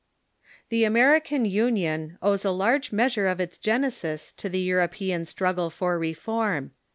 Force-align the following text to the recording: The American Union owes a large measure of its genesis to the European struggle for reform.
The 0.69 0.83
American 0.83 1.45
Union 1.45 2.17
owes 2.23 2.43
a 2.43 2.49
large 2.49 2.91
measure 2.91 3.27
of 3.27 3.39
its 3.39 3.59
genesis 3.59 4.33
to 4.33 4.49
the 4.49 4.59
European 4.59 5.25
struggle 5.25 5.69
for 5.69 5.99
reform. 5.99 6.71